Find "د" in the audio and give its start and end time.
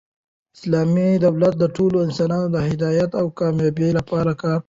1.59-1.65, 2.51-2.57